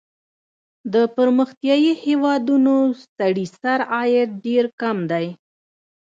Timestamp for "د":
0.93-0.95